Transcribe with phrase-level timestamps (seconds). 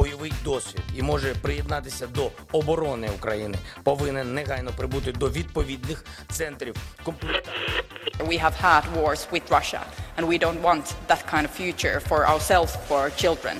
[0.00, 7.82] Бойовий досвід і може приєднатися до оборони України, повинен негайно прибути до відповідних центрів комплектації.
[8.18, 9.80] We have had wars with Russia,
[10.16, 13.56] and we don't want that kind of future for ourselves, for our children.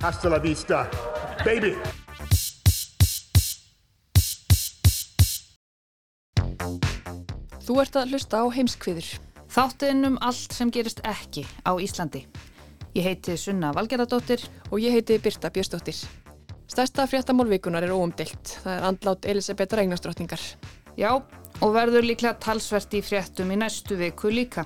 [0.00, 0.78] Hasta la vista,
[1.44, 1.72] baby!
[7.66, 9.08] Þú ert að hlusta á heimskviður.
[9.54, 12.22] Þáttinn um allt sem gerist ekki á Íslandi.
[12.94, 14.38] Ég heiti Sunna Valgeradóttir
[14.70, 15.96] og ég heiti Birta Björstóttir.
[16.70, 18.52] Stærsta fréttamálvíkunar er óumdilt.
[18.62, 20.44] Það er andlát Elisabeth Regnarströtningar.
[20.94, 21.10] Já,
[21.58, 24.62] og verður líklega talsvert í fréttum í næstu viku líka.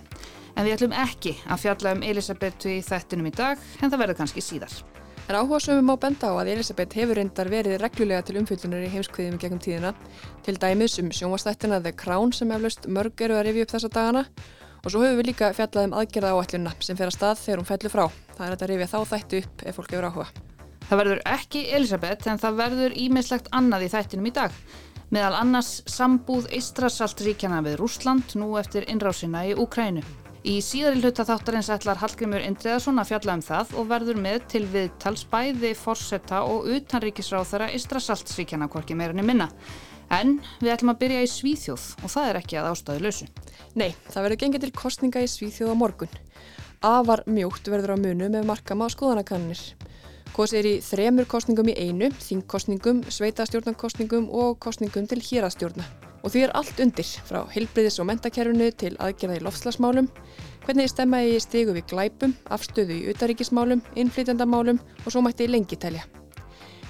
[0.59, 4.21] En við ætlum ekki að fjalla um Elisabethu í þættinum í dag, en það verður
[4.21, 4.77] kannski síðar.
[5.25, 9.41] En áhugasöfum á benda á að Elisabeth hefur reyndar verið reglulega til umfylgjunar í heimskviðum
[9.41, 9.97] gegnum tíðina,
[10.45, 14.29] til dæmis um sjónvastættina The Crown sem eflaust mörg eru að rifja upp þessa dagana
[14.83, 17.71] og svo höfum við líka fjallað um aðgerða áallunna sem fer að stað þegar hún
[17.71, 18.05] fellur frá.
[18.37, 20.29] Það er að rifja þá þættu upp ef fólk hefur áhuga.
[20.89, 24.55] Það verður ekki Elisabeth en það verður ímislegt annað í þættinum í dag.
[25.13, 30.05] Meðal annars sambúð Eistrasaltríkjana við Rúsland nú eftir innrásina í Úkrænu.
[30.49, 34.63] Í síðari hluta þáttarins ætlar Hallgrimur Indriðarsson að fjalla um það og verður með til
[34.71, 39.51] við talsbæði forsetta og utanríkisráð þeirra Ístrasaltsríkjana hvorki meirinni minna.
[40.15, 43.27] En við ætlum að byrja í Svíþjóð og það er ekki að ástæðu lausu.
[43.77, 46.15] Nei, það verður gengið til kostninga í Svíþjóð á morgun.
[46.81, 49.61] Afar mjótt verður á munu með markama skoðanakannir.
[50.33, 55.85] Kosið er í þremur kostningum í einu, þingkostningum, sveitastjórnarkostningum og kostningum til hýrastjórna.
[56.23, 60.09] Og því er allt undir, frá heilbriðis og mentakerfinu til aðgerða í lofslagsmálum,
[60.65, 66.07] hvernig stemma í stegu við glæpum, afstöðu í utaríkismálum, innflytjandamálum og svo mætti lengi telja.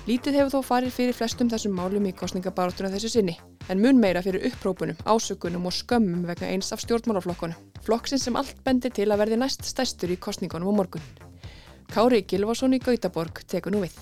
[0.09, 3.35] Lítið hefur þó farið fyrir flestum þessum málum í kostningabaráttuna þessu sinni,
[3.69, 7.59] en mun meira fyrir upprópunum, ásökunum og skömmum vegna eins af stjórnmálaflokkunum.
[7.85, 11.05] Flokksinn sem allt bendir til að verði næst stæstur í kostningunum á morgun.
[11.93, 13.99] Kári Gilvason í Gautaborg tekur nú við.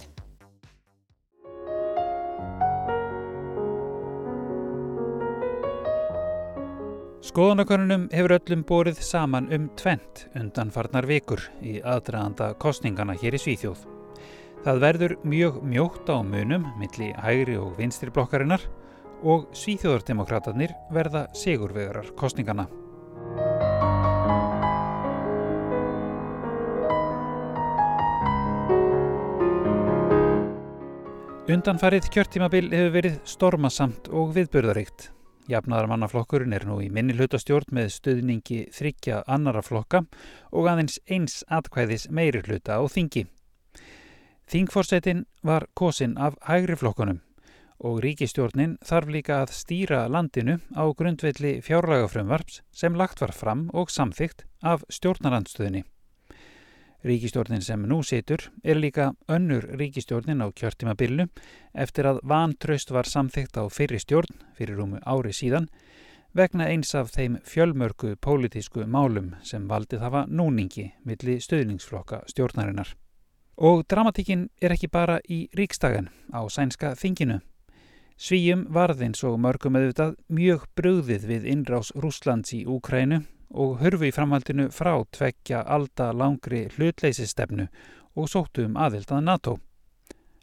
[7.27, 13.96] Skoðanakonunum hefur öllum borið saman um tvent undanfarnar vikur í aðdraðanda kostningana hér í Svíþjóð.
[14.67, 18.65] Það verður mjög mjótt á munum milli hægri og vinstri blokkarinnar
[19.23, 22.65] og Svíþjóðardemokraterni verða sigurvegarar kostningana.
[31.47, 35.13] Undanfarið kjörtímabil hefur verið stormasamt og viðbörðaríkt.
[35.47, 40.03] Jafnaðarmannaflokkurinn er nú í minni hlutastjórn með stuðningi þryggja annara flokka
[40.51, 43.29] og aðeins eins atkvæðis meiri hluta á þingi.
[44.47, 47.19] Þingforsetin var kosin af hægri flokkunum
[47.83, 53.91] og ríkistjórnin þarf líka að stýra landinu á grundvelli fjárlagafrömmvarps sem lagt var fram og
[53.91, 55.83] samþygt af stjórnarandstöðinni.
[57.07, 61.29] Ríkistjórnin sem nú situr er líka önnur ríkistjórnin á kjörtímabillu
[61.75, 65.69] eftir að vantraust var samþygt á fyrri stjórn fyrir rúmu ári síðan
[66.35, 72.95] vegna eins af þeim fjölmörgu pólitísku málum sem valdið hafa núningi milli stöðningsflokka stjórnarinnar.
[73.57, 77.39] Og dramatíkin er ekki bara í ríkstagan á sænska þinginu.
[78.21, 83.23] Svíjum varðins og mörgum auðvitað mjög brugðið við innrás Rúslands í Úkrænu
[83.57, 87.69] og hörfu í framhaldinu frá tvekja alda langri hlutleysistefnu
[88.17, 89.57] og sóttu um aðild að NATO.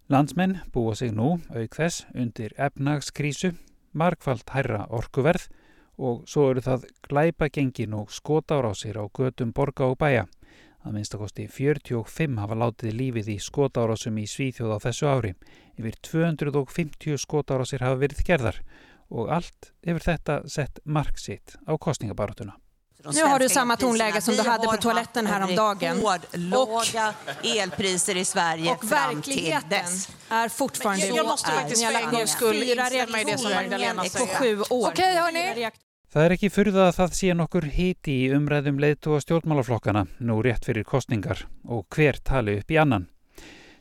[0.10, 3.54] Landsmenn búa sig nú, auk þess, undir efnagskrísu,
[3.94, 5.52] markvallt hærra orkuverð
[6.02, 10.26] og svo eru það glæpagengin og skotárásir á götum borga og bæja.
[10.84, 15.32] Að minnstakosti 45 hafa látið lífið í skotárásum í Svíþjóð á þessu ári.
[15.80, 18.60] Yfir 250 skotárásir hafa verið gerðar
[19.14, 22.58] og allt hefur þetta sett mark sitt á kostningabarotuna.
[23.04, 25.98] Nu har du samma tonläge som du hade på toaletten här om dagen.
[25.98, 27.14] Rekordlåga
[27.44, 30.10] elpriser i Sverige och fram till dess.
[30.30, 34.04] är fortfarande jag, jag måste faktiskt för en gångs skull instämma i det som Magdalena
[34.04, 34.26] säger.
[34.26, 34.88] på sju år.
[34.88, 35.70] Okej, hörni.
[36.14, 40.36] Það er ekki fyrða að það sé nokkur hiti í umræðum leitu og stjórnmálaflokkana nú
[40.46, 43.08] rétt fyrir kostningar og hver tali upp í annan.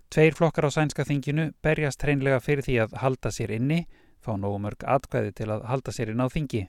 [0.08, 3.82] Tveir flokkar á sænska þinginu berjast hreinlega fyrir því að halda sér inni,
[4.24, 6.62] fá nógu mörg atkvæði til að halda sér inn á þingi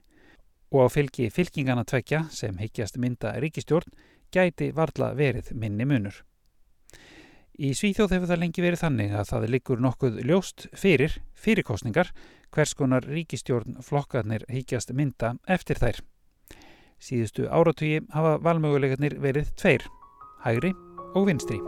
[0.75, 3.95] og á fylgi fylkingana tvekja sem higgjast mynda ríkistjórn
[4.36, 6.25] gæti varla verið minni munur.
[7.54, 12.10] Í Svíþjóð hefur það lengi verið þannig að það liggur nokkuð ljóst fyrir fyrirkostningar
[12.54, 16.02] hvers konar ríkistjórn flokkarnir híkjast mynda eftir þær.
[16.98, 19.86] Síðustu áratugi hafa valmöguleikarnir verið tveir,
[20.48, 20.74] hægri
[21.14, 21.62] og vinstri.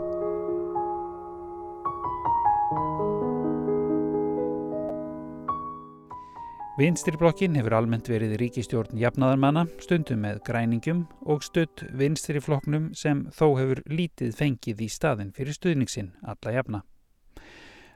[6.76, 13.80] Vinstriblokkin hefur almennt verið ríkistjórn jafnaðarmanna, stundum með græningum og stutt vinstriflokknum sem þó hefur
[13.88, 16.82] lítið fengið í staðin fyrir stuðningsinn alla jafna.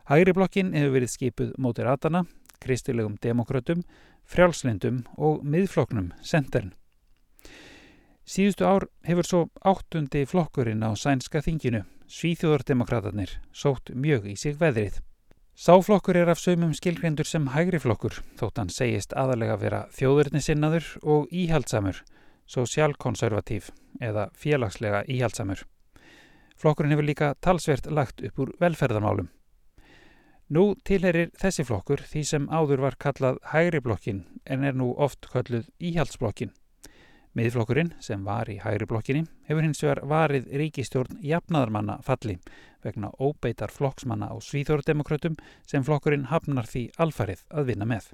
[0.09, 2.25] Hægriblokkin hefur verið skipuð mótir atana,
[2.65, 3.85] kristilegum demokrautum,
[4.25, 6.73] frjálslindum og miðflokknum, sendern.
[8.25, 15.03] Síðustu ár hefur svo áttundi flokkurinn á sænska þinginu, Svíþjóðardemokraterni, sótt mjög í sig veðrið.
[15.57, 21.27] Sáflokkur er af sömum skilgrendur sem hægri flokkur, þótt hann segist aðalega vera þjóðurnisinnaður og
[21.33, 21.99] íhaldsamur,
[22.47, 23.69] sosialkonservatív
[24.01, 25.67] eða félagslega íhaldsamur.
[26.57, 29.29] Flokkurinn hefur líka talsvert lagt upp úr velferðarmálum.
[30.51, 35.29] Nú tilherir þessi flokkur því sem áður var kallað hægri blokkin en er nú oft
[35.31, 36.51] kalluð íhaldsblokkin.
[37.39, 42.41] Miðflokkurinn, sem var í hægri blokkinni, hefur hins vegar varið ríkistjórn jafnaðarmanna falli
[42.83, 48.11] vegna óbeitar flokksmanna á svíþjórdemokrautum sem flokkurinn hafnar því alfarið að vinna með.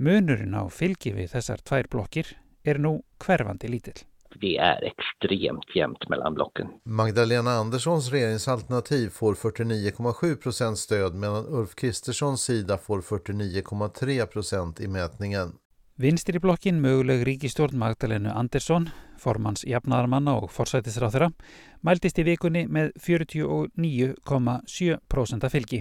[0.00, 2.32] Munurinn á fylgi við þessar tvær blokkir
[2.64, 3.98] er nú hverfandi lítill.
[4.40, 6.68] Det är extremt jämnt mellan blocken.
[6.84, 14.88] Magdalena Anderssons regeringsalternativ får 49,7 procent stöd medan Ulf Kristerssons sida får 49,3 procent i
[14.88, 15.52] mätningen.
[15.96, 21.32] Vinstri blokkin möguleg ríkistjórn Magdalenu Andersson, formans jafnaðarmanna og forsætisráþura,
[21.80, 25.80] mæltist í vikunni með 49,7% fylgi.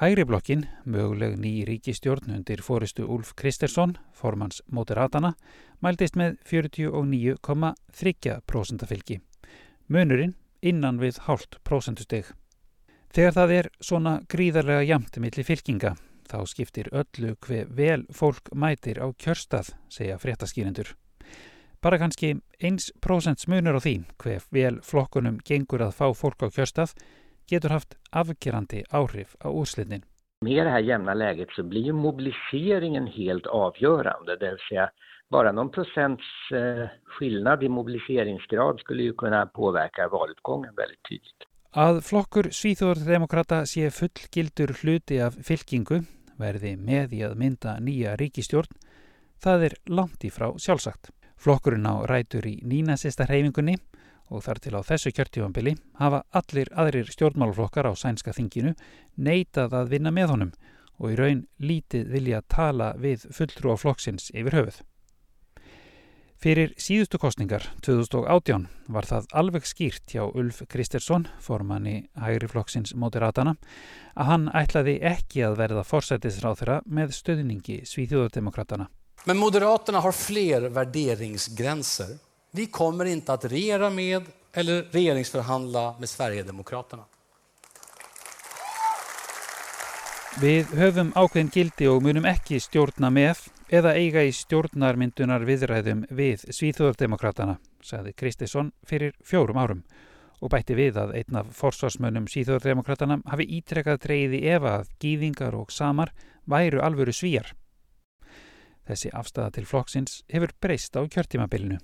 [0.00, 5.36] Hægri blokkin, möguleg ný ríkistjórn undir fóristu Úlf Kristersson, formans Moderatana,
[5.84, 9.20] mæltist með 49,3% fylgi.
[9.86, 12.24] Mönurinn innan við hálft prósentusteg.
[13.12, 15.92] Þegar það er svona gríðarlega jamt millir fylkinga,
[16.30, 20.94] þá skiptir öllu hver vel fólk mætir á kjörstað, segja fréttaskýrendur.
[21.84, 22.34] Bara kannski
[22.64, 26.94] 1% smunur á því hver vel flokkunum gengur að fá fólk á kjörstað
[27.50, 30.04] getur haft avgerandi áhrif á úrslitin.
[30.40, 34.90] Med det här jämna läget så blir mobiliseringen helt avgörande, det vill säga
[35.30, 41.53] bara någon procents eh, skillnad i mobiliseringsgrad skulle ju kunna påverka valutgången väldigt tydligt.
[41.74, 46.04] Að flokkur Svíþjóðardemokrata sé fullgildur hluti af fylkingu
[46.38, 48.70] verði með í að mynda nýja ríkistjórn,
[49.42, 51.10] það er langt í frá sjálfsagt.
[51.34, 53.74] Flokkurinn á rætur í nínasista hreyfingunni
[54.30, 58.76] og þar til á þessu kjörtífambili hafa allir aðrir stjórnmálaflokkar á sænska þinginu
[59.18, 60.56] neitað að vinna með honum
[61.02, 64.78] og í raun lítið vilja tala við fulltrú á flokksins yfir höfuð.
[66.42, 73.54] Fyrir síðustu kostningar 2018 var það alveg skýrt hjá Ulf Kristersson, formanni hægri flokksins Moderatana,
[74.18, 78.90] að hann ætlaði ekki að verða forsætisráð þeirra með stöðningi Svíþjóðardemokratana.
[79.24, 82.16] Men Moderaterna har fler värderingsgränser.
[82.50, 84.22] Vi kommer inte att regera med
[84.52, 87.04] eller regeringsförhandla med Sverigedemokraterna.
[90.42, 96.44] Við höfum ákveðin gildi og munum ekki stjórna með eða eiga í stjórnarmyndunar viðræðum við
[96.52, 99.82] Svíþjóðardemokratana, sagði Kristisson fyrir fjórum árum
[100.44, 105.72] og bætti við að einn af forsvarsmönnum Svíþjóðardemokratana hafi ítrekkað dreyði ef að gýðingar og
[105.72, 106.12] samar
[106.44, 107.54] væru alvöru svíjar.
[108.84, 111.78] Þessi afstæða til flokksins hefur breyst á kjörtímabilinu.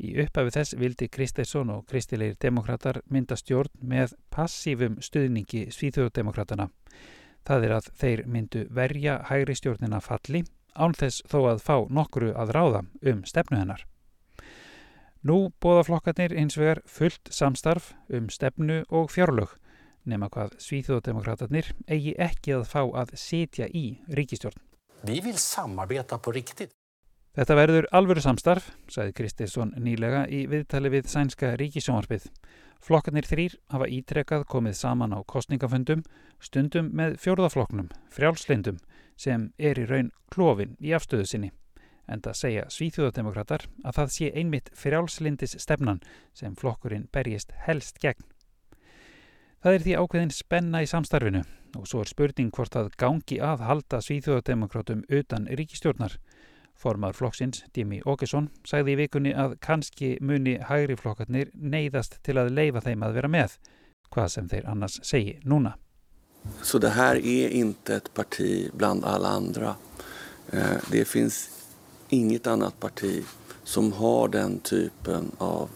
[0.00, 6.70] Í upphafi þess vildi Kristersson og kristilegir demokrater mynda stjórn með passífum stuðningi Svíþjóðardemokratana.
[7.44, 12.32] Það er að þeir myndu verja hægri stjórnina falli án þess þó að fá nokkru
[12.34, 13.86] að ráða um stefnu hennar.
[15.22, 19.54] Nú bóða flokkarnir eins vegar fullt samstarf um stefnu og fjárlög
[20.08, 24.58] nema hvað Svíþjóðdemokraterni eigi ekki að fá að setja í ríkistjórn.
[25.06, 26.74] Vi vill samarbeta på riktigt.
[27.32, 32.26] Þetta verður alvöru samstarf, sagði Kristinsson nýlega í viðtali við sænska ríkisjónvarpið.
[32.82, 36.00] Flokkarnir þrýr hafa ítrekkað komið saman á kostningafundum,
[36.42, 38.80] stundum með fjórðaflokknum, frjálslindum,
[39.14, 41.52] sem er í raun klófin í afstöðu sinni.
[42.10, 46.02] En það segja svíþjóðademokrater að það sé einmitt frjálslindis stefnan
[46.34, 48.26] sem flokkurinn berjist helst gegn.
[49.62, 51.44] Það er því ákveðin spenna í samstarfinu
[51.78, 56.18] og svo er spurning hvort að gangi að halda svíþjóðademokratum utan ríkistjórnar.
[56.82, 62.50] Formar flokksins, Dimi Åkesson, sagði í vikunni að kannski muni hægri flokkarnir neyðast til að
[62.56, 63.54] leifa þeim að vera með,
[64.10, 65.76] hvað sem þeir annars segi núna.
[66.62, 69.74] Så det här är inte ett parti bland alla andra.
[70.90, 71.50] Det finns
[72.08, 73.24] inget annat parti
[73.64, 75.70] som har den typen av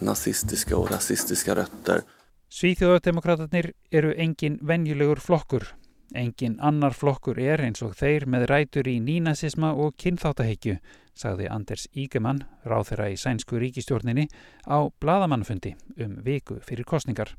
[0.00, 2.02] nazistiska och rasistiska rötter.
[2.50, 5.68] Svíþjóðardemokraterni eru engin venjulegur flokkur.
[6.14, 10.78] Engin annar flokkur er eins og þeir með rætur í nínasisma og kynþáttaheikju,
[11.14, 14.26] sagði Anders Ígemann, ráð þeirra í sænsku ríkistjórninni,
[14.66, 17.36] á bladamannfundi um viku fyrir kostningar.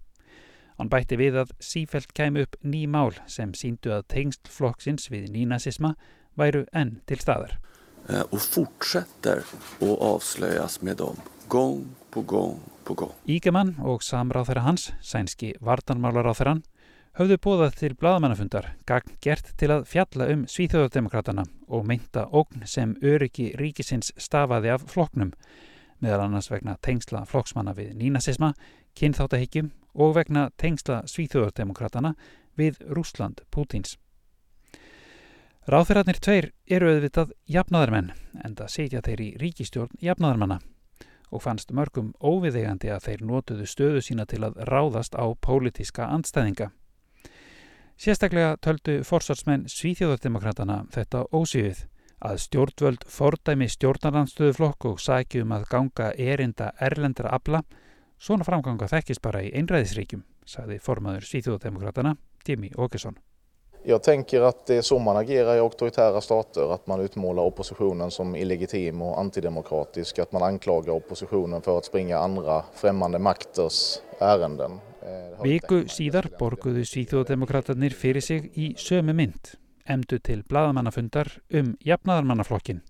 [0.80, 5.28] Hann bætti við að sífelt kæmi upp ný mál sem síndu að tengst flokksins við
[5.36, 5.96] nínasisma
[6.40, 7.58] væru enn til staðar.
[8.32, 9.44] Og fortsetter
[9.84, 11.20] að avslöjas með dem,
[11.52, 13.14] gong på gong på gong.
[13.30, 16.64] Ígemann og samráþæra hans, sænski vartanmálaráþæran,
[17.18, 22.94] höfðu bóðað til bladamannafundar gagn gert til að fjalla um svíþjóðardemokratana og meinta ógn sem
[23.04, 25.34] öryggi ríkisins stafaði af flokknum,
[26.00, 28.54] meðal annars vegna tengsla flokksmanna við nínasisma,
[28.96, 32.16] kynþáttahyggjum og vegna tengsla svíþjóðardemokratana
[32.58, 33.98] við Rúsland Pútins.
[35.68, 40.58] Ráþeirarnir tveir eru auðvitað jafnaðarmenn en það setja þeir í ríkistjórn jafnaðarmanna
[41.32, 46.72] og fannst mörgum óviðegandi að þeir notuðu stöðu sína til að ráðast á pólitíska andstæðinga.
[48.02, 51.84] Sérstaklega töldu forsvarsmenn Svíþjóðardemokratana þetta ósýðið
[52.26, 57.62] að stjórnvöld fordæmi stjórnarlandstöðuflokk og sækjum að ganga erinda erlendra abla,
[58.18, 62.16] svona framganga þekkist bara í einræðisríkjum, sagði formaður Svíþjóðardemokratana
[62.48, 63.20] Jimmy Åkesson.
[63.84, 68.12] Jag tänker att det är så man agerar i auktoritära stater, att man utmålar oppositionen
[68.12, 74.80] som illegitim och antidemokratisk, att man anklagar oppositionen för att springa andra främmande makters ärenden.
[75.42, 79.56] Viku síðar borguðu síþjóðdemokraterni fyrir sig í sömu mynd,
[79.90, 82.84] emdu til bladamannafundar um jafnaðarmannaflokkin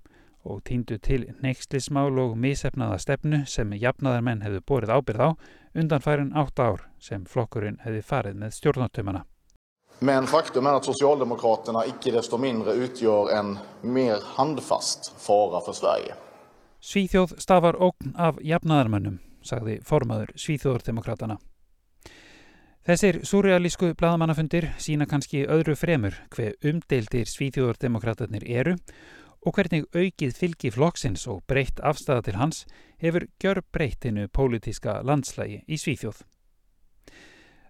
[0.44, 5.30] og týndu til neykslismál og misefnaða stefnu sem jafnaðarmenn hefðu borið ábyrð á
[5.78, 9.26] undan færin átt ár sem flokkurinn hefði farið með stjórnartömana.
[10.02, 16.16] Men faktum är att Socialdemokraterna icke desto mindre utgör en mer handfast fara för Sverige.
[16.82, 21.38] Svíþjóð stafar ógn af jafnaðarmönnum, sagði formaður Svíþjóðardemokratana.
[22.82, 28.74] Þessir surrealísku bladamannafundir sína kannski öðru fremur hver umdeildir Svíþjóðardemokratarnir eru
[29.46, 32.64] og hvernig aukið fylgi flokksins og breytt afstæða til hans
[33.04, 36.24] hefur gjör breyttinu pólitíska landslægi í Svíþjóð.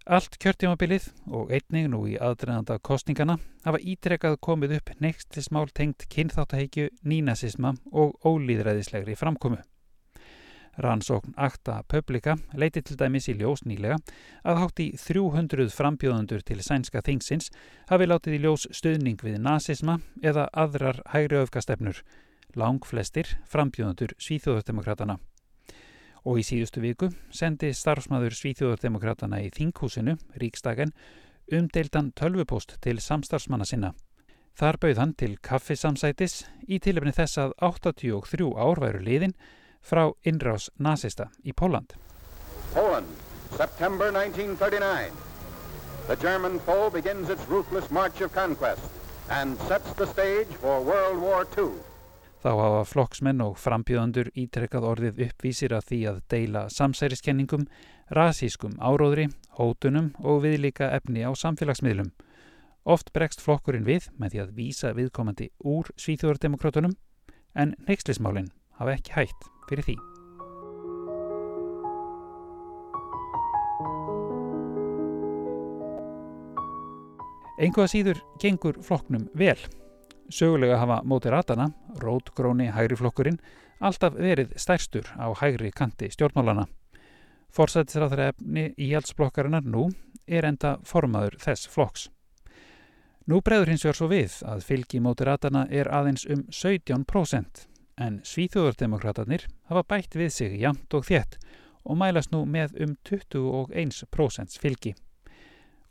[0.07, 3.35] Allt kjörtjámabilið og einnig nú í aðdreðanda kostningana
[3.67, 9.59] hafa ítrekkað komið upp nextismál tengt kynþáttaheikju, nínasisma og ólýðræðislegri framkomu.
[10.77, 13.97] Rannsókn Akta Publika leiti til dæmis í ljós nýlega
[14.43, 17.51] að hátt í 300 frambjóðundur til sænska þingsins
[17.89, 22.03] hafi látið í ljós stöðning við nazisma eða aðrar hægri öfkastefnur,
[22.55, 25.19] lang flestir frambjóðundur svíþjóðardemokratana
[26.25, 30.93] og í síðustu viku sendi starfsmæður Svíþjóðardemokratana í Þinghúsinu, Ríkstagen,
[31.51, 33.93] umdeildan tölvupost til samstarfsmanna sinna.
[34.57, 39.35] Þar bauð hann til kaffisamsætis í tilefni þess að 83 ár væru liðin
[39.81, 41.93] frá innrás nazista í Póland.
[42.73, 43.07] Poland,
[43.57, 45.11] September 1939.
[46.07, 48.81] The German foe begins its ruthless march of conquest
[49.29, 51.71] and sets the stage for World War II.
[52.41, 57.67] Þá hafa flokksmenn og frambjöðandur ítrekkað orðið uppvísir að því að deila samsæriskenningum,
[58.17, 59.27] rasískum áróðri,
[59.59, 62.09] hótunum og viðlíka efni á samfélagsmiðlum.
[62.89, 66.97] Oft bregst flokkurinn við með því að vísa viðkomandi úr svíþjóðardemokrátunum
[67.53, 68.49] en neykslismálinn
[68.81, 70.01] hafa ekki hægt fyrir því.
[77.61, 79.57] Enguða síður gengur flokknum vel.
[80.31, 81.67] Sögulega hafa Moderatana,
[82.01, 83.37] rótgróni hægri flokkurinn,
[83.79, 86.65] alltaf verið stærstur á hægri kanti stjórnmálana.
[87.51, 89.89] Forsættisráþra efni íhaldsblokkarinnar nú
[90.25, 92.07] er enda formaður þess flokks.
[93.29, 97.67] Nú breyður hins vegar svo við að fylgi Moderatana er aðeins um 17%
[97.97, 101.37] en svíþjóðardemokraterni hafa bætt við sig jamt og þétt
[101.83, 104.95] og mælast nú með um 21% fylgi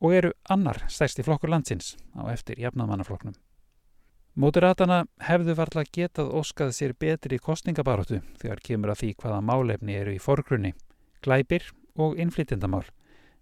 [0.00, 3.34] og eru annar stærsti flokkur landsins á eftir jafnaðmannaflokknum.
[4.40, 10.14] Moderatana hefðu varla getað óskað sér betri kostningabaróttu þegar kemur að því hvaða málefni eru
[10.14, 10.72] í forgrunni,
[11.20, 11.66] glæpir
[11.98, 12.86] og innflytjendamál,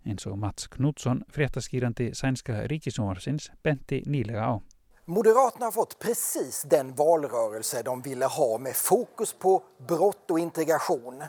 [0.09, 4.53] eins og Mats Knutsson, fréttaskýrandi sænska ríkisjónarsins, benti nýlega á.
[5.11, 11.23] Moderaterna har fått precis den valrörelse de ville ha med fokus på brott och integration.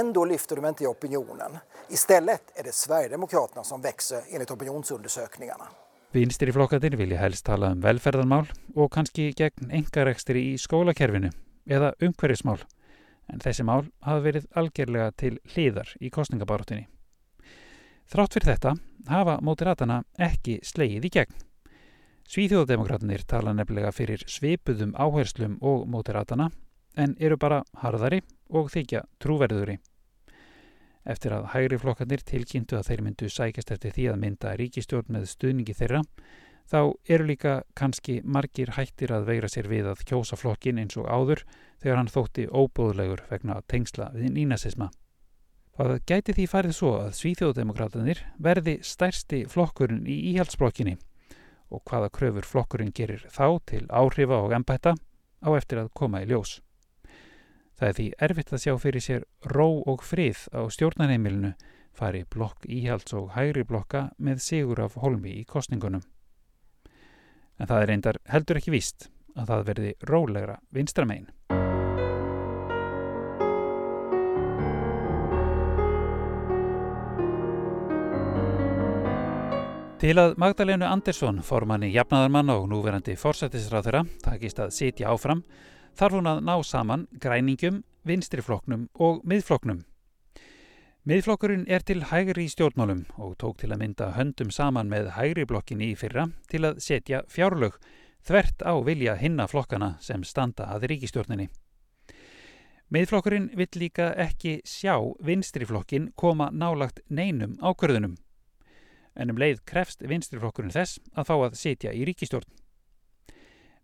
[0.00, 1.58] Ändå lyfter de inte i opinionen.
[1.88, 5.64] Istället är det Sverigedemokraterna som växer enligt opinionsundersökningarna.
[6.12, 11.32] Vinstri flokkatir vilja helst tala um velferðarmál og kannski gegn engarekstri í skólakerfinu
[11.64, 12.60] eða umhverjismál,
[13.32, 16.86] en þessi mál hafa verið algjörlega til hliðar í kostningabaróttinni.
[18.04, 18.76] Þrátt fyrir þetta
[19.08, 21.44] hafa mótiratana ekki slegið í gegn.
[22.24, 26.48] Svíþjóðdemokraterni tala nefnilega fyrir svipuðum áherslum og mótiratana
[26.96, 29.76] en eru bara harðari og þykja trúverðuri.
[31.04, 35.28] Eftir að hægri flokkanir tilkynntu að þeir myndu sækjast eftir því að mynda ríkistjórn með
[35.34, 36.00] stuðningi þeirra,
[36.64, 36.80] þá
[37.12, 41.44] eru líka kannski margir hættir að veira sér við að kjósa flokkin eins og áður
[41.82, 44.88] þegar hann þótti óbúðlegur vegna tengsla við nínasisma.
[45.76, 50.96] Það gæti því farið svo að Svíþjóðdemokrátanir verði stærsti flokkurinn í íhaldsblokkinni
[51.70, 54.94] og hvaða kröfur flokkurinn gerir þá til áhrifa og embætta
[55.44, 56.60] á eftir að koma í ljós.
[57.74, 61.54] Það er því erfitt að sjá fyrir sér ró og frið á stjórnarheimilinu
[61.94, 66.04] fari blokk íhalds og hægri blokka með sigur af holmi í kostningunum.
[67.58, 71.30] En það er reyndar heldur ekki víst að það verði rólegra vinstramegin.
[80.04, 85.38] Til að Magdalenu Andersson, formanni jafnaðarmanna og núverandi forsættisráð þeirra, takist að sitja áfram,
[85.96, 89.78] þarf hún að ná saman græningum, vinstrifloknum og miðfloknum.
[91.08, 95.46] Miðflokkurinn er til hægri í stjórnmálum og tók til að mynda höndum saman með hægri
[95.48, 97.80] blokkinni í fyrra til að setja fjárlög
[98.28, 101.48] þvert á vilja hinna flokkana sem standa að ríkistjórninni.
[102.92, 108.18] Miðflokkurinn vill líka ekki sjá vinstriflokkin koma nálagt neinum ákvörðunum
[109.14, 112.48] en um leið krefst vinstriflokkurinn þess að fá að sitja í ríkistjórn.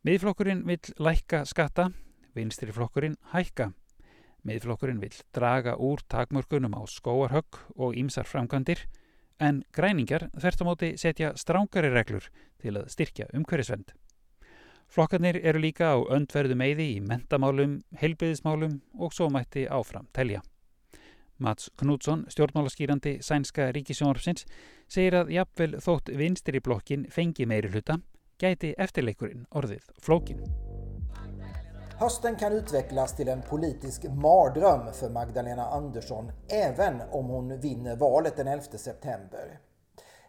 [0.06, 1.90] Miðflokkurinn vill lækka skatta,
[2.36, 3.70] vinstriflokkurinn hækka.
[4.48, 8.86] Miðflokkurinn vill draga úr takmörkunum á skóarhögg og ímsar framkvæmdir,
[9.40, 13.92] en græningar þvert á móti setja strángari reglur til að styrkja umhverjusvend.
[14.90, 20.40] Flokkarnir eru líka á öndverðu meiði í mentamálum, heilbyðismálum og svo mætti áfram telja.
[21.40, 24.44] Mats Knútsson, stjórnmálaskýrandi sænska ríkisjónarpsins,
[24.88, 27.96] segir að jafnvel þótt vinstri blokkin fengi meiri hluta,
[28.40, 30.44] gæti eftirleikurinn orðið flókin.
[32.00, 38.36] Hösten kan utvecklas till en politisk mardröm för Magdalena Andersson även om hon vinner valet
[38.36, 39.58] den 11 september.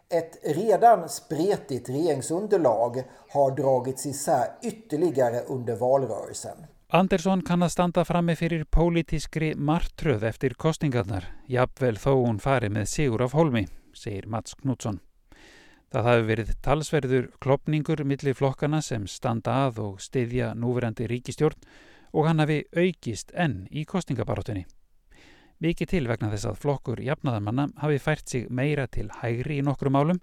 [0.08, 6.66] Ett redan spretigt regeringsunderlag har dragits isär ytterligare under valrörelsen.
[6.92, 12.90] Andersson kann að standa frammi fyrir pólitískri martröð eftir kostingarnar, jafnvel þó hún fari með
[12.90, 13.62] sigur af holmi,
[13.96, 14.98] segir Mats Knútsson.
[15.88, 21.64] Það hafi verið talsverður klopningur millir flokkana sem standa að og styðja núverandi ríkistjórn
[22.12, 24.66] og hann hafi aukist enn í kostingabaróttunni.
[25.64, 29.88] Mikið til vegna þess að flokkur jafnaðarmanna hafi fært sig meira til hægri í nokkru
[29.88, 30.20] málum,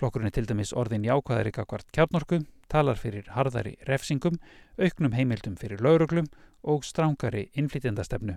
[0.00, 4.38] flokkurinn er til dæmis orðin jákvæðari kakvart kjarnorku, talar fyrir harðari refsingum,
[4.78, 6.28] auknum heimildum fyrir lauruglum
[6.66, 8.36] og strángari innflýtjandastefnu.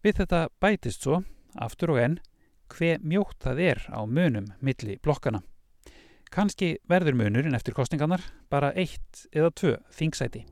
[0.00, 1.22] Við þetta bætist svo,
[1.54, 2.20] aftur og enn,
[2.70, 5.42] hve mjótt það er á munum milli blokkana.
[6.30, 10.46] Kanski verður munurinn eftir kostningarnar bara eitt eða tvö þingsæti.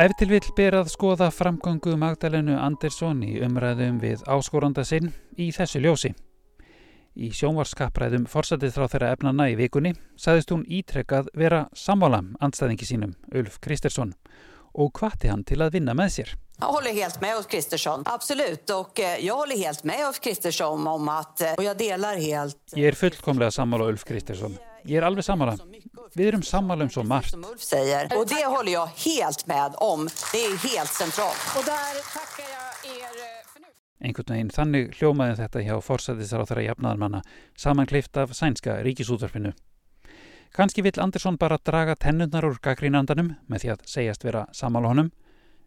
[0.00, 5.50] Ef til vill ber að skoða framgöngu Magdalenu Andersson í umræðum við áskoranda sinn í
[5.52, 6.14] þessu ljósi.
[7.20, 13.12] Í sjónvarskappræðum forsætið frá þeirra efnana í vikunni saðist hún ítrekkað vera sammála andstæðingi sínum,
[13.36, 14.14] Ulf Kristersson,
[14.72, 16.32] og hvati hann til að vinna með sér.
[16.60, 18.70] Jag håller helt med Ulf Kristersson, absolut.
[18.70, 22.58] Och eh, jag håller helt med Ulf Kristersson om att, eh, och jag delar helt...
[22.72, 24.56] Ég er fullkomlega sammála Ulf Kristersson.
[24.84, 25.56] Ég er alveg sammála.
[26.16, 27.34] Við erum sammála um svo margt.
[27.34, 30.08] Och det håller jag helt med om.
[30.32, 31.42] Det är helt centralt.
[31.58, 33.66] Och där tackar jag er eh, för nu.
[34.00, 37.22] Einhvern veginn þannig hljómaði þetta hjá forsættisar á þeirra jafnaðarmanna
[37.56, 39.52] samanklift af sænska ríkisútvarfinu.
[40.52, 45.12] Kanski vill Andersson bara draga tennurnar úr gaggrínandanum með því að segjast vera sammála honum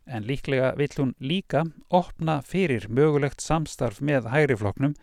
[0.06, 4.98] en líklega vill hún líka opna fyrir mögulegt samstarf með hægrifloknum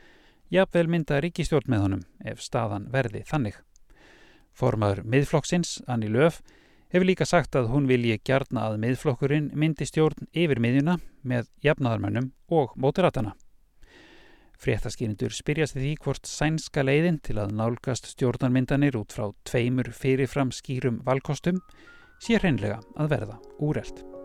[0.51, 3.57] jafnvel mynda ríkistjórn með honum ef staðan verði þannig.
[4.61, 6.43] Formaður miðflokksins, Anni Löf,
[6.93, 12.29] hefur líka sagt að hún vilji gjarna að miðflokkurinn myndi stjórn yfir miðjuna með jafnaðarmönnum
[12.53, 13.33] og mótiratana.
[14.61, 21.01] Fréttaskýrindur spyrjast því hvort sænska leiðin til að nálgast stjórnarmyndanir út frá tveimur fyrirfram skýrum
[21.07, 21.65] valkostum
[22.21, 24.20] sé hreinlega að verða úreld.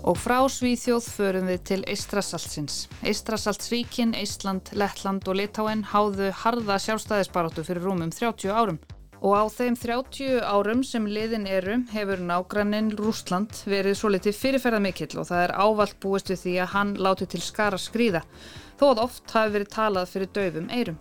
[0.00, 2.86] Og frá Svíþjóð förum við til Eistrasaltsins.
[3.04, 8.78] Eistrasaltsríkin, Eistland, Lettland og Litáen háðu harða sjálfstæðisbaróttu fyrir rúmum 30 árum.
[9.20, 14.80] Og á þeim 30 árum sem liðin eru hefur nágranninn Rúsland verið svo litið fyrirferða
[14.80, 18.24] mikill og það er ávalt búist við því að hann láti til skara skrýða,
[18.80, 20.96] þó að oft hafi verið talað fyrir döfum eirum.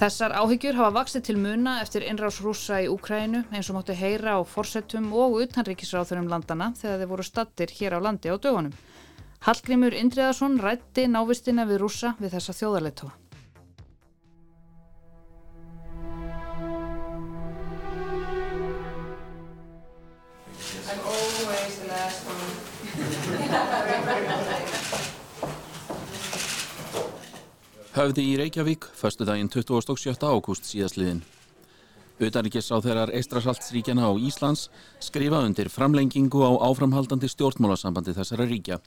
[0.00, 4.38] Þessar áhyggjur hafa vaksið til muna eftir innrás rúsa í Úkrænu eins og máttu heyra
[4.38, 8.72] á forsettum og utanríkisráþurum landana þegar þeir voru stattir hér á landi á dögunum.
[9.44, 13.12] Hallgrímur Indriðarsson rætti návistina við rúsa við þessa þjóðarleitóa.
[27.90, 30.14] Höfði í Reykjavík, förstu daginn 27.
[30.22, 31.24] ágúst síðastliðin.
[32.22, 34.68] Utanrikis á þeirrar Eistrasaltsríkjana á Íslands
[35.02, 38.78] skrifa undir framlengingu á áframhaldandi stjórnmálasambandi þessara ríkja.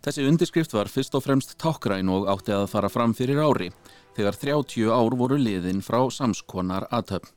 [0.00, 3.68] Þessi undirskrift var fyrst og fremst tákgræn og átti að fara fram fyrir ári
[4.16, 7.28] þegar 30 ár voru liðin frá samskonar aðtöfn.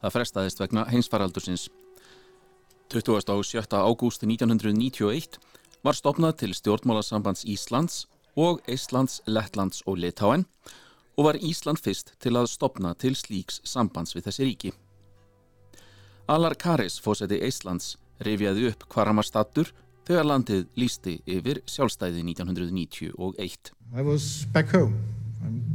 [0.00, 1.68] Það frestaðist vegna heimsfaraldursins.
[2.88, 3.76] 27.
[3.76, 5.36] ágúst 1991
[5.84, 10.44] var stopnað til stjórnmálasambands Íslands og Íslands, Lettlands og Litáen
[11.16, 14.72] og var Ísland fyrst til að stopna til slíks sambands við þessi ríki.
[16.26, 17.94] Alar Karis, fósetti Íslands,
[18.24, 19.70] rifjaði upp hvar hann var stattur
[20.08, 23.72] þegar landið lísti yfir sjálfstæði 1991.
[23.94, 24.96] I was back home.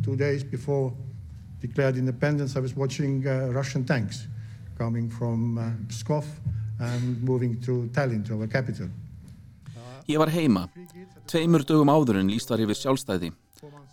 [0.04, 0.94] Two days before
[1.62, 4.28] declared independence I was watching uh, Russian tanks
[4.78, 6.26] coming from uh, Pskov
[6.80, 8.88] and moving to Tallinn, to our capital.
[10.10, 10.66] Ég var heima.
[11.30, 13.30] Tveimur dögum áður en líst var yfir sjálfstæði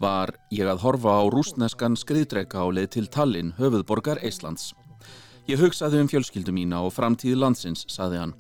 [0.01, 4.73] var ég að horfa á rúsneskan skriðdrega á leið til Tallinn, höfuðborgar Eislands.
[5.47, 8.35] Ég hugsaði um fjölskyldu mína og framtíði landsins, saði hann,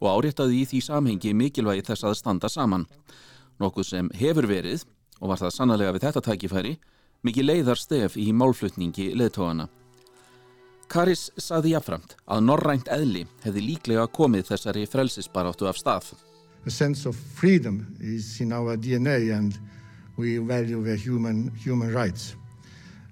[0.00, 2.86] og áréttaði í því samhengi mikilvægi þess að standa saman.
[3.60, 4.86] Nokkuð sem hefur verið,
[5.20, 6.74] og var það sannlega við þetta tækifæri,
[7.22, 9.68] mikið leiðar stef í málflutningi leðtóana.
[10.92, 16.10] Karis saði jáframt að norrænt eðli hefði líklega komið þessari frelsisbaráttu af stað.
[16.66, 19.58] A sense of freedom is in our DNA and
[20.16, 22.36] we value the human, human rights.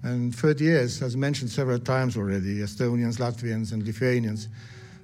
[0.03, 4.47] And 30 years, as mentioned several times already, Estonians, Latvians and Lithuanians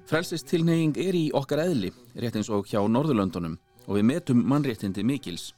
[0.08, 5.50] Frelsistilneying er í okkar eðli, rétt eins og hjá Norðurlöndunum og við metum mannréttindi mikils.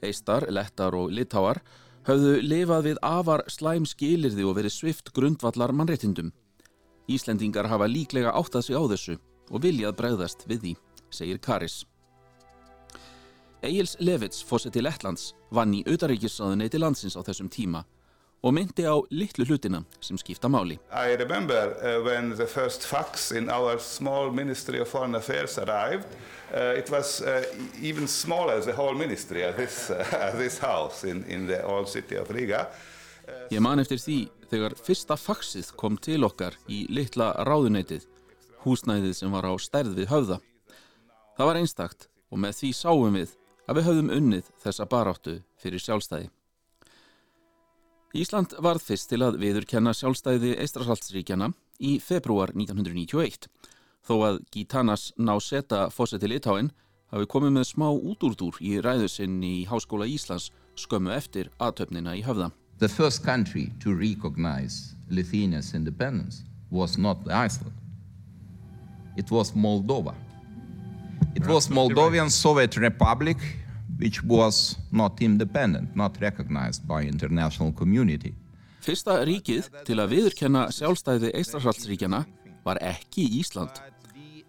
[0.00, 1.60] Eistar, lettar og litáar
[2.08, 6.30] höfðu lifað við afar slæm skilirði og verið svift grundvallar mannréttindum.
[7.04, 9.18] Íslendingar hafa líklega áttað sig á þessu
[9.50, 10.74] og viljað bregðast við því,
[11.12, 11.82] segir Karis.
[13.66, 17.82] Egils Levits, fósetti Lettlands, vann í auðaríkissaðuneyti landsins á þessum tíma
[18.46, 20.78] og myndi á litlu hlutina sem skipta máli.
[20.92, 26.06] I remember uh, when the first fax in our small Ministry of Foreign Affairs arrived,
[26.54, 27.42] uh, it was uh,
[27.82, 32.16] even smaller the whole ministry at this, at this house in, in the old city
[32.16, 32.68] of Riga.
[33.50, 34.18] Ég man eftir því
[34.50, 38.04] þegar fyrsta faxið kom til okkar í litla ráðuneytið,
[38.62, 40.38] húsnæðið sem var á stærð við höfða.
[41.34, 43.34] Það var einstakt og með því sáum við
[43.66, 46.30] að við höfðum unnið þessa baráttu fyrir sjálfstæði.
[48.16, 51.50] Ísland varð fyrst til að viðurkenna sjálfstæði Eistrasaltsríkjana
[51.84, 53.50] í februar 1991
[54.06, 56.70] þó að Gitanas Náseta fósetti Litáin
[57.12, 62.50] hafi komið með smá útúrdúr í ræðusinn í Háskóla Íslands skömmu eftir aðtöfnina í höfða.
[62.78, 67.74] The first country to recognize Lithuania's independence was not Iceland.
[69.16, 70.14] It was Moldova.
[71.36, 73.36] It was Moldovan Soviet Republic
[73.98, 78.32] which was not independent, not recognized by international community.
[78.80, 82.22] Fyrsta ríkið til að viðurkenna sjálfstæði Eistrasaltsríkjana
[82.64, 83.82] var ekki Ísland.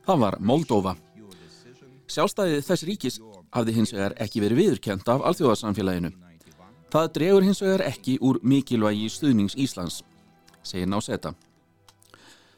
[0.07, 0.93] Það var Moldova.
[2.07, 3.19] Sjálfstæði þess ríkis
[3.51, 6.13] hafði hins vegar ekki verið viðurkent af alþjóðarsamfélaginu.
[6.93, 10.05] Það dregur hins vegar ekki úr mikilvægi stuðnings Íslands,
[10.63, 11.35] segir Náseta.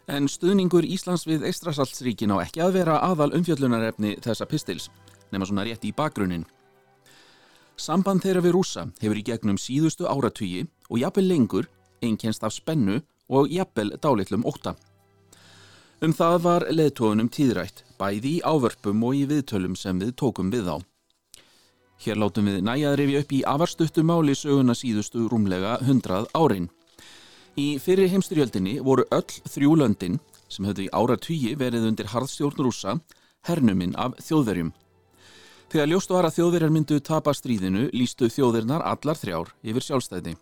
[0.10, 4.88] En stuðningur Íslands við Eistrasaltsríkin á ekki að vera aðal umfjöllunarefni þessa pistils,
[5.30, 6.48] nema svona rétt í bakgrunin.
[7.78, 11.70] Samband þeirra við rúsa hefur í gegnum síðustu áratugi og jafnvel lengur
[12.02, 14.74] einkennst af spennu og jafnvel dálitlum óta.
[16.02, 20.74] Um það var leðtóðunum tíðrætt, bæði í ávörpum og í viðtölum sem við tókum við
[20.74, 20.78] á.
[22.00, 26.70] Hér látum við næjaðri við upp í afarstuttu máli söguna síðustu rúmlega hundrað árin.
[27.58, 33.00] Í fyrir heimstyrjöldinni voru öll þrjú löndin, sem höfðu í áratugi verið undir harðstjórn rúsa,
[33.48, 34.72] hernuminn af þjóðverjum.
[35.70, 40.36] Þegar ljóst var að þjóðverjar myndu tapa stríðinu lístu þjóðirnar allar þrjár yfir sjálfstæði.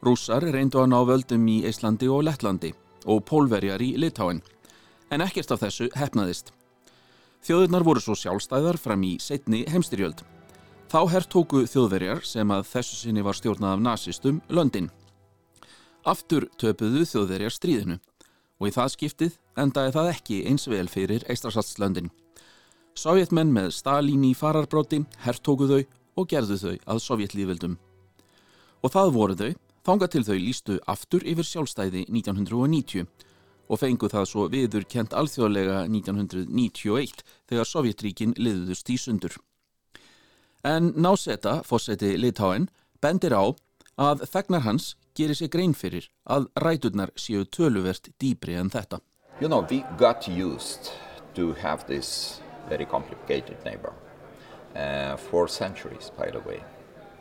[0.00, 2.72] Rússar reyndu að ná völdum í Íslandi og Lettlandi
[3.04, 4.40] og pólverjar í Litáin,
[5.12, 6.54] en ekkert af þessu hefnaðist.
[7.44, 10.22] Þjóðirnar voru svo sjálfstæðar fram í setni heimstyrjöld.
[10.90, 14.90] Þá herrtóku þjóðverjar sem að þessu sinni var stjórnað af nazistum löndin.
[16.08, 17.98] Aftur töpuðu þjóðverjar stríðinu
[18.60, 22.08] og í það skiptið endaði það ekki eins vel fyrir Eistrasaltslöndin.
[22.96, 25.80] Sovjetmenn með Stalin í fararbróti herrtóku þau
[26.16, 27.76] og gerðu þau að sovjetlýðvöldum.
[28.80, 29.50] Og það voru þau,
[29.84, 33.04] þánga til þau lístu aftur yfir sjálfstæði 1990
[33.70, 39.36] og fengu það svo viður kent alþjóðlega 1991 þegar Sovjetríkin liðust í sundur.
[40.64, 42.68] En Náseta, fórseti Litáin,
[43.00, 43.52] bendir á
[44.00, 49.00] að þegnar hans gerir sér grein fyrir að ræturnar séu töluvert dýbri en þetta.
[49.40, 50.92] You know, we got used
[51.34, 53.92] to have this very complicated neighbor
[54.76, 56.60] uh, for centuries, by the way.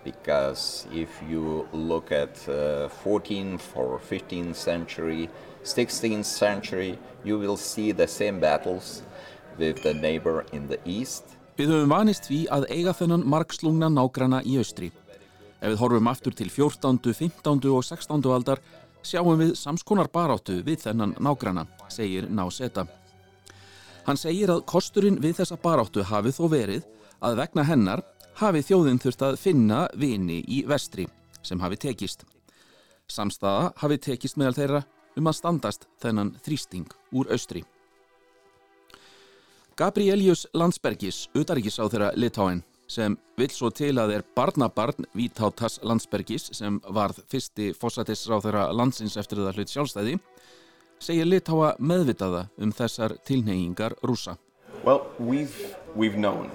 [0.04, 5.30] Because if you look at uh, 14th or 15th century,
[5.64, 9.02] 16th century, you will see the same battles
[9.58, 11.24] with the neighbor in the east.
[11.60, 14.94] Við höfum vanist því að eiga þennan margslungna nágrana í austri.
[15.60, 17.60] Ef við horfum aftur til 14., 15.
[17.68, 18.24] og 16.
[18.32, 18.62] aldar
[19.04, 22.86] sjáum við samskonar baráttu við þennan nágrana, segir Náseta.
[24.08, 26.88] Hann segir að kosturinn við þessa baráttu hafi þó verið
[27.20, 28.04] að vegna hennar
[28.40, 31.08] hafi þjóðin þurft að finna vini í vestri
[31.44, 32.24] sem hafi tekist.
[33.10, 34.82] Samstaða hafi tekist meðal þeirra
[35.20, 37.66] um að standast þennan þrýsting úr austri.
[39.80, 46.50] Gabrielius Landsbergis, utaríkis á þeirra Litáin, sem vill svo til að er barnabarn Vítátas Landsbergis
[46.58, 50.16] sem varð fyrsti fósatisráð þeirra landsins eftir það hlut sjálfstæði,
[51.00, 54.38] segir Litáa meðvitaða um þessar tilneyingar rúsa.
[54.84, 56.50] Well, we've, we've known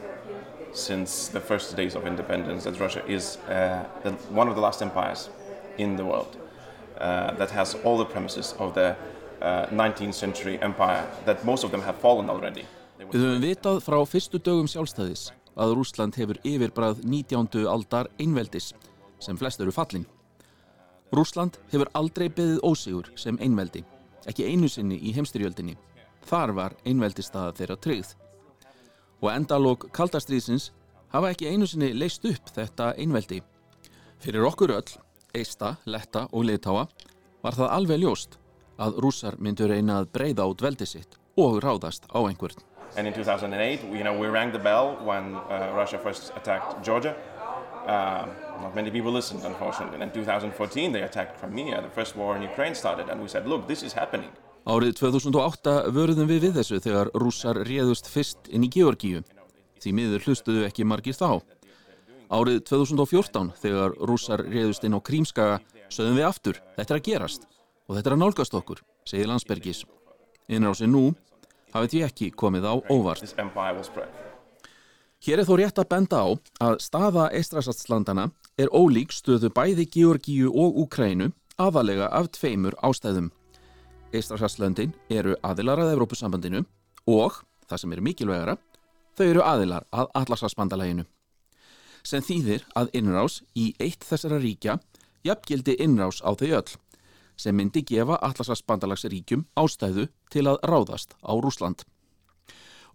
[0.72, 4.82] since the first days of independence that Russia is uh, the, one of the last
[4.82, 5.30] empires
[5.78, 6.36] in the world
[6.98, 8.96] uh, that has all the premises of the
[9.40, 12.66] uh, 19th century empire, that most of them have fallen already.
[12.98, 17.66] Við höfum vitað frá fyrstu dögum sjálfstæðis að Rúsland hefur yfirbræð 19.
[17.70, 18.72] aldar einveldis
[19.22, 20.06] sem flest eru fallin.
[21.14, 23.84] Rúsland hefur aldrei beðið ósigur sem einveldi,
[24.26, 25.76] ekki einu sinni í heimstyrjöldinni.
[26.24, 28.14] Þar var einveldistaða þeirra tryggð.
[29.22, 30.70] Og endalók kaldastriðsins
[31.12, 33.42] hafa ekki einu sinni leist upp þetta einveldi.
[34.18, 34.96] Fyrir okkur öll,
[35.34, 36.86] Eista, Letta og Litáa
[37.42, 38.38] var það alveg ljóst
[38.80, 42.62] að rússar myndur reyna að breyða út veldi sitt og ráðast á einhvern.
[42.96, 46.82] And in 2008, we, you know, we rang the bell when uh, Russia first attacked
[46.84, 47.16] Georgia.
[47.86, 48.30] Um,
[48.62, 49.94] not many people listened, unfortunately.
[49.94, 51.82] And in 2014, they attacked Crimea.
[51.82, 54.30] The first war in Ukraine started, and we said, look, this is happening.
[54.64, 59.20] Árið 2008 vörðum við við þessu þegar rússar réðust fyrst inn í Georgíu.
[59.82, 61.42] Því miður hlustuðu ekki margir þá.
[62.32, 65.58] Árið 2014 þegar rússar réðust inn á Krímskaga
[65.92, 67.44] sögðum við aftur, þetta er að gerast
[67.84, 69.84] og þetta er að nálgast okkur, segir Landsbergis.
[70.48, 71.10] Innrási nú
[71.74, 73.24] hafið því ekki komið á óvart.
[75.24, 76.28] Hér er þó rétt að benda á
[76.68, 78.28] að staða Eistrasattslandana
[78.60, 83.30] er ólík stöðu bæði Georgíu og Úkrænu aðalega af tveimur ástæðum.
[84.14, 86.62] Eistrasattslöndin eru aðilar að Evrópusambandinu
[87.10, 88.56] og, það sem er mikilvægara,
[89.16, 91.06] þau eru aðilar að Atlasasbandalæginu.
[92.04, 94.76] Sem þýðir að innrás í eitt þessara ríkja
[95.24, 96.76] jafngildi innrás á þau öll
[97.36, 101.84] sem myndi gefa Atlasasbandalagsríkjum ástæðu til að ráðast á Rúsland.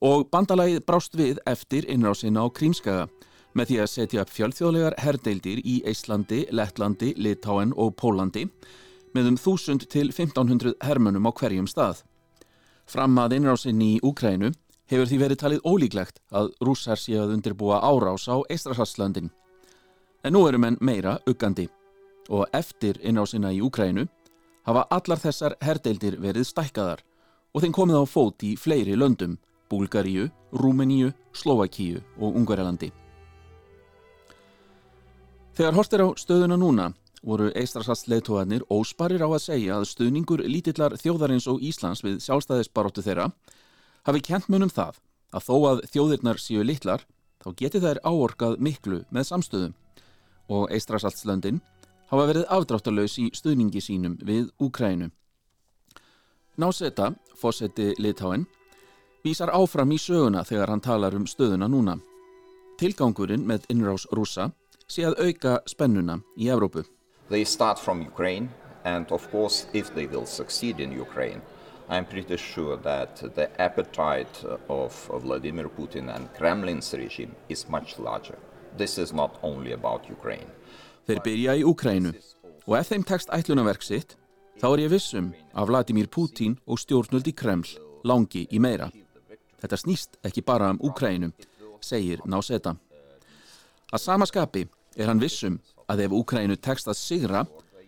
[0.01, 3.09] Og bandalagið brást við eftir innrásina á Krímskaga
[3.57, 8.45] með því að setja upp fjölþjóðlegar herdeildir í Íslandi, Lettlandi, Litáen og Pólandi
[9.15, 12.03] með um 1000 til 1500 hermönum á hverjum stað.
[12.89, 14.53] Fram að innrásin í Úkrænu
[14.89, 19.29] hefur því verið talið ólíklegt að rússar séu að undirbúa árás á Eistrasatslöndin.
[20.23, 21.67] En nú eru menn meira uggandi
[22.29, 24.07] og eftir innrásina í Úkrænu
[24.67, 27.03] hafa allar þessar herdeildir verið stækkaðar
[27.53, 29.37] og þeim komið á fót í fleiri löndum,
[29.69, 32.89] Búlgaríu, Rúmeníu, Slovakíu og Ungverjalandi.
[35.53, 36.91] Þegar hort er á stöðuna núna
[37.25, 43.29] voru eistrasastleitóðanir ósparir á að segja að stuðningur lítillar þjóðarins og Íslands við sjálfstæðisbaróttu þeirra
[44.07, 45.01] hafi kent munum það
[45.35, 47.03] að þó að þjóðirnar séu litlar
[47.43, 49.75] þá geti þær áorkað miklu með samstöðum
[50.49, 51.59] og eistrasaltslöndin
[52.09, 55.09] hafa verið afdráttalös í stuðningi sínum við Úkrænu.
[56.59, 58.47] Náseta, fósetti Litáen,
[59.23, 61.99] vísar áfram í söguna þegar hann talar um stöðuna núna.
[62.79, 64.49] Tilgangurinn með innrás rúsa
[64.87, 66.83] sé að auka spennuna í Evrópu.
[67.29, 68.49] They start from Ukraine
[68.83, 71.41] and of course if they will succeed in Ukraine
[71.91, 74.93] I'm pretty sure that the appetite of
[75.23, 78.37] Vladimir Putin and Kremlin's regime is much larger.
[78.77, 80.51] This is not only about Ukraine.
[81.09, 82.09] Þeir byrja í Ukrænu
[82.69, 84.11] og ef þeim tekst ætlunaverk sitt
[84.61, 87.71] þá er ég vissum að Vladimir Putin og stjórnöldi Kreml
[88.05, 88.91] langi í meira.
[89.57, 91.31] Þetta snýst ekki bara um Ukrænu,
[91.81, 92.75] segir Náseta.
[93.89, 94.67] Að sama skapi
[95.01, 95.57] er hann vissum
[95.89, 97.41] að ef Ukrænu tekst að sigra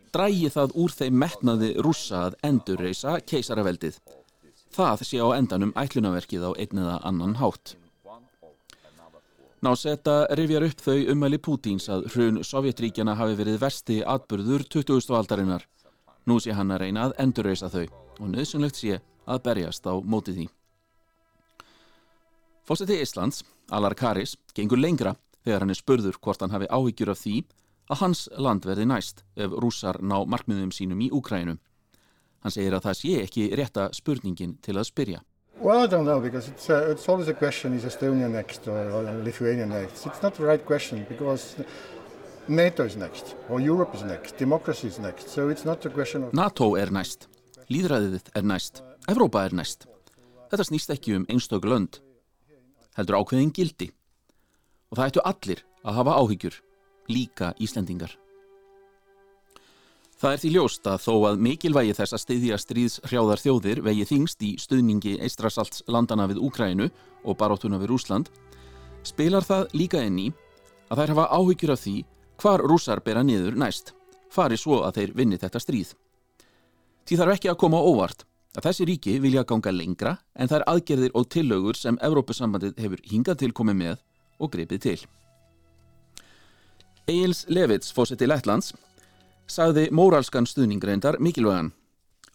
[0.09, 4.01] drægi það úr þeim metnaði rússa að endurreisa keisaraveldið.
[4.73, 7.75] Það sé á endanum ætlunaverkið á einn eða annan hátt.
[9.61, 15.11] Náseta rifjar upp þau umæli Pútins að hrun Sovjetríkjana hafi verið versti atbyrður 20.
[15.13, 15.67] aldarinnar.
[16.25, 18.97] Nú sé hann að reyna að endurreisa þau og nöðsynlegt sé
[19.29, 20.47] að berjast á móti því.
[22.65, 25.13] Fósetti Íslands, Alar Karis, gengur lengra
[25.45, 27.37] þegar hann er spurður hvort hann hafi áhyggjur af því
[27.93, 31.59] að hans land verði næst ef rússar ná markmiðum sínum í Úkrænu.
[32.41, 35.21] Hann segir að það sé ekki rétta spurningin til að spyrja.
[35.61, 38.89] Well, I don't know because it's, uh, it's always a question: is Estonia next or,
[38.89, 40.07] or Lithuania next?
[40.07, 41.55] It's not the right question because
[42.47, 45.29] NATO is next or Europe is next, democracy is next.
[45.29, 46.33] So it's not a question of.
[46.33, 47.27] NATO er næst,
[47.69, 49.85] líðræðið er næst, Evrópa er næst.
[50.49, 52.01] Þetta snýst ekki um einstöku lönd,
[52.97, 53.91] heldur ákveðin gildi.
[54.89, 56.57] Og það ættu allir að hafa áhyggjur,
[57.13, 58.17] líka Íslendingar.
[60.21, 64.43] Það er því ljóst að þó að mikilvægi þess að styðja stríðshrjáðar þjóðir vegi þingst
[64.45, 66.85] í stuðningi Eistrasalts landana við Úkrænu
[67.25, 68.29] og baróttuna við Rúsland,
[69.01, 70.27] spilar það líka inn í
[70.93, 71.93] að þær hafa áhyggjur af því
[72.43, 73.95] hvar rússar bera niður næst,
[74.29, 75.95] fari svo að þeir vinni þetta stríð.
[77.09, 78.21] Því þarf ekki að koma óvart
[78.53, 83.41] að þessi ríki vilja ganga lengra en þær aðgerðir og tillögur sem Evrópusambandið hefur hingað
[83.41, 84.05] til komið með
[84.37, 84.97] og grepið til.
[87.09, 88.75] Eils Levits fósetti Lettlands
[89.51, 91.73] sagði móralskan stuðningreyndar mikilvægan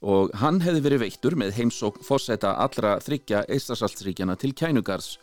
[0.05, 5.16] og hann hefði verið veittur með heimsókn fórseta allra þryggja Eistrasaltsríkjana til kænugars.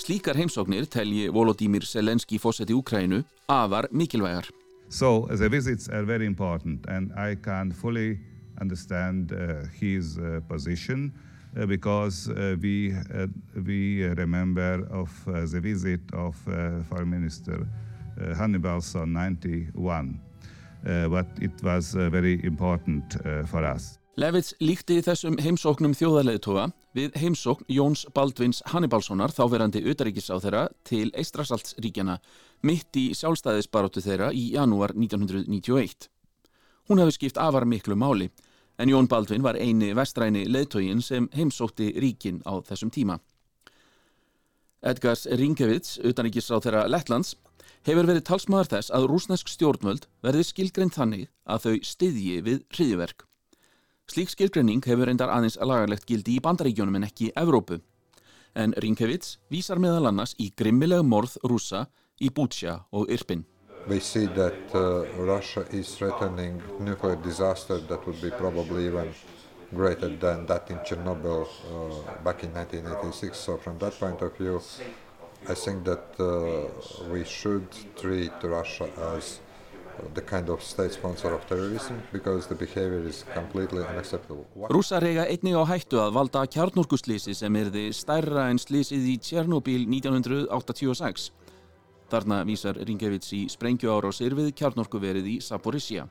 [0.00, 4.48] Slíkar heimsóknir telji Volodymyr Selenski fórseti Úkrænu afar mikilvægar.
[4.88, 8.18] So the visits are very important and I can fully
[8.60, 11.12] understand uh, his uh, position
[11.56, 13.26] uh, because uh, we, uh,
[13.66, 16.34] we remember of uh, the visit of
[16.88, 17.66] Foreign Minister
[18.36, 20.20] Hannibalson 91.
[20.80, 23.98] Uh, but it was uh, very important uh, for us.
[24.16, 32.18] Levits líkti þessum heimsóknum þjóðarleðtoga við heimsókn Jóns Baldvins Hannibalssonar þáverandi utaríkisáþera til Eistrasaltsríkjana
[32.66, 36.08] mitt í sjálfstæðisbaróttu þeirra í janúar 1991.
[36.90, 38.30] Hún hefði skipt afar miklu máli
[38.80, 43.20] en Jón Baldvin var eini vestræni leðtogin sem heimsókti ríkin á þessum tíma.
[44.80, 47.36] Edgars Ringevits, utaríkisáþera Lettlands,
[47.88, 53.24] hefur verið talsmaður þess að rúsnesk stjórnvöld verði skilgreint þannig að þau styðji við hriðiverk.
[54.10, 57.78] Slík skilgreining hefur reyndar aðeins lagarlegt gildi í bandaríkjónum en ekki Evrópu.
[58.58, 61.86] En Rinkevits vísar meðal annars í grimmilega morð rúsa
[62.18, 63.44] í Bútsja og Irpin.
[63.88, 69.14] We see that uh, Russia is threatening nuclear disaster that would be probably even
[69.72, 73.38] greater than that in Chernobyl uh, back in 1986.
[73.38, 74.60] So from that point of view,
[75.48, 76.68] I think that uh,
[77.12, 79.40] we should treat Russia as
[80.14, 84.46] the kind of state sponsor of terrorism because the behavior is completely unacceptable.
[84.70, 89.84] Rússar eiga einnig á hættu að valda kjarnorkuslýsi sem erði stærra en slýsið í Tjernobyl
[89.88, 91.30] 1986.
[92.10, 96.06] Þarna vísar Ringevits í sprengjuárásir við kjarnorkuverið í Saporizia.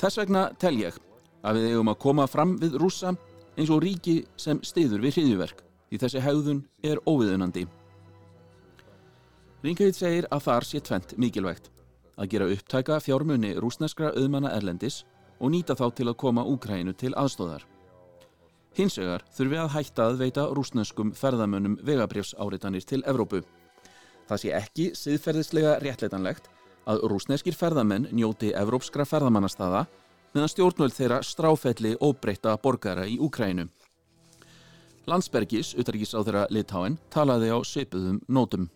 [0.00, 0.96] Þess vegna tel ég
[1.42, 3.14] að við eigum að koma fram við rússa
[3.56, 7.66] eins og ríki sem stiður við hriðjuverk því þessi hegðun er óviðunandi.
[9.62, 11.68] Ringevits segir að þar sé tvent mikilvægt
[12.18, 15.04] að gera upptæka fjármunni rúsneskra auðmanna erlendis
[15.38, 17.62] og nýta þá til að koma Úkrænu til aðstóðar.
[18.74, 23.42] Hins vegar þurfi að hætta að veita rúsneskum ferðamönnum vegabrjöfsáritanir til Evrópu.
[24.28, 26.50] Það sé ekki siðferðislega réttleitanlegt
[26.88, 29.86] að rúsneskir ferðamenn njóti evrópskra ferðamannastaða
[30.32, 33.68] meðan stjórnvöld þeirra stráfelli óbreyta borgara í Úkrænu.
[35.06, 38.70] Landsbergis, utarrikiðsáþurra Litáen, talaði á svipuðum nótum.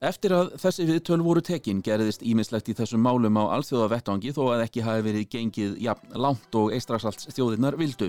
[0.00, 4.46] Eftir að þessi viðtöl voru tekin gerðist ímislegt í þessum málum á alþjóða vettvangi þó
[4.54, 8.08] að ekki hafi verið gengið jafn langt og eistrasalts þjóðirnar vildu.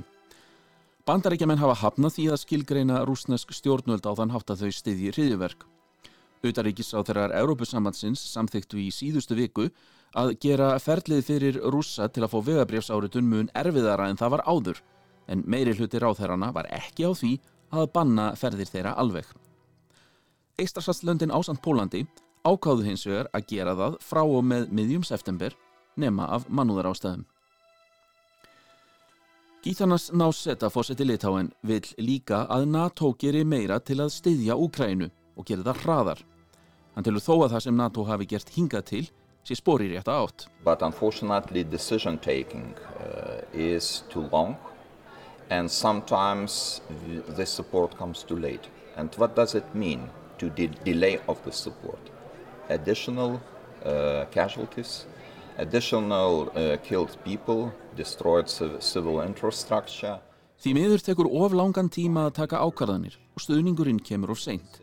[1.04, 5.68] Bandarækjaman hafa hafnað því að skilgreina rúsnesk stjórnvöld á þann hátt að þau styðji hriðjuverk.
[6.48, 9.68] Utaríkis á þeirrar Európusambandsins samþyktu í síðustu viku
[10.16, 14.84] að gera ferlið fyrir rússa til að fá vegabrjöfsáritun mun erfiðara en það var áður
[15.28, 17.38] en meiri hluti ráðherrana var ekki á því
[17.76, 19.28] að banna ferðir þeirra alveg.
[20.62, 22.06] Eistrasaltslöndin ásand Pólandi
[22.46, 25.56] ákáðu hins vegar að gera það frá og með miðjum september
[25.98, 27.24] nema af mannúðar ástæðum.
[29.62, 35.46] Gítanas Náseta fósetti Litáen vil líka að NATO geri meira til að styðja Úkrænu og
[35.46, 36.24] gera það hraðar.
[36.96, 39.04] Hann telur þó að það sem NATO hafi gert hingað til
[39.46, 40.48] sé spóri rétt að átt.
[40.66, 44.58] But unfortunately decision taking uh, is too long
[45.50, 46.82] and sometimes
[47.36, 48.70] the support comes too late.
[48.96, 50.10] And what does it mean
[50.42, 52.02] to the delay of the support?
[52.70, 53.40] Additional
[53.86, 55.06] uh, casualties,
[55.58, 60.18] additional uh, killed people, destroyed civil infrastructure.
[60.62, 64.82] Því miður tekur of langan tíma að taka ákvarðanir og stuðningurinn kemur of seint.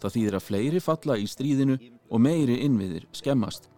[0.00, 1.76] Það þýðir að fleiri falla í stríðinu
[2.12, 3.70] og meiri innviðir skemmast.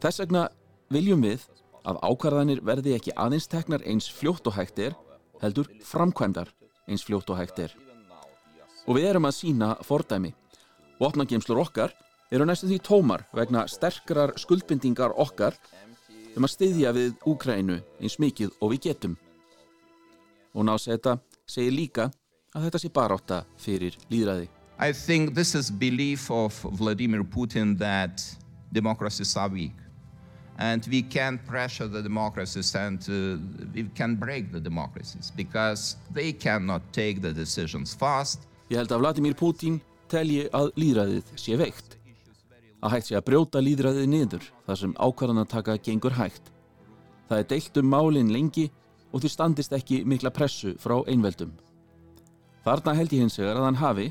[0.00, 0.46] Þess vegna
[0.92, 1.46] viljum við
[1.88, 4.96] að ákvarðanir verði ekki aðeins teknar eins fljótt og hægt er,
[5.40, 6.52] heldur framkvæmdar
[6.88, 7.72] eins fljótt og hægt er.
[8.90, 10.32] Og við erum að sína fordæmi
[10.98, 11.92] Vopnageimslur okkar
[12.34, 15.54] eru næstu því tómar vegna sterkrar skuldbindingar okkar
[16.34, 19.14] um að styðja við Úkrænu eins mikið og við getum.
[20.58, 22.08] Og náseta segir líka
[22.50, 24.50] að þetta sé barátta fyrir líðræði.
[24.80, 28.22] I think this is belief of Vladimir Putin that
[28.72, 29.76] democracies are weak.
[30.58, 33.38] And we can pressure the democracies and uh,
[33.72, 38.49] we can break the democracies because they cannot take the decisions fast.
[38.70, 41.96] Ég held að Vladimir Putin telji að líðræðið sé veikt.
[42.80, 46.52] Að hægt sé að brjóta líðræðið niður þar sem ákvarðan að taka gengur hægt.
[47.26, 48.68] Það er deilt um málinn lengi
[49.10, 51.50] og því standist ekki mikla pressu frá einveldum.
[52.62, 54.06] Þarna held ég hins vegar að hann hafi,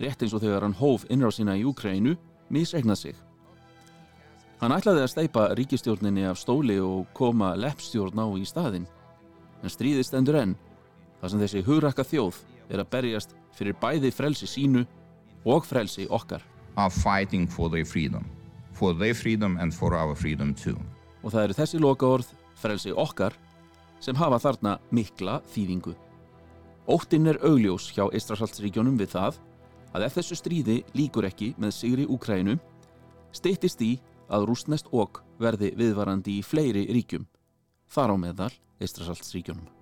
[0.00, 2.14] rétt eins og þegar hann hóf innrásina í Úkrænu,
[2.48, 3.18] misregnað sig.
[4.62, 8.88] Hann ætlaði að steipa ríkistjórninni af stóli og koma leppstjórn á í staðinn.
[9.60, 10.56] En stríðið stendur enn,
[11.20, 12.40] þar sem þessi hugrakka þjóð
[12.70, 14.84] er að berjast fyrir bæði frelsi sínu
[15.44, 16.42] og frelsi okkar.
[16.76, 18.24] Are fighting for their freedom.
[18.72, 20.78] For their freedom and for our freedom too.
[21.22, 23.34] Og það eru þessi lokaorð, frelsi okkar,
[24.00, 25.94] sem hafa þarna mikla þýðingu.
[26.90, 29.40] Óttinn er augljós hjá Eistrasaltsríkjónum við það
[29.94, 32.56] að ef þessu stríði líkur ekki með sigri Úkrænu,
[33.36, 33.96] steytist í
[34.30, 37.26] að rústnest okk verði viðvarandi í fleiri ríkjum,
[37.90, 39.79] þar á meðal Eistrasaltsríkjónum.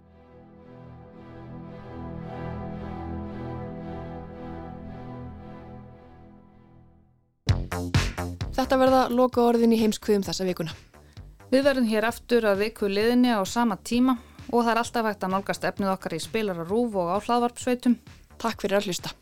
[8.68, 10.74] Þetta verða loka orðin í heimskviðum þessa vikuna.
[11.48, 14.18] Við verðum hér aftur að viku liðinni á sama tíma
[14.50, 16.68] og það er alltaf hægt að nálgast efnið okkar í spilar og
[17.08, 17.96] á hlaðvarpsveitum.
[18.36, 19.14] Takk fyrir að hlusta.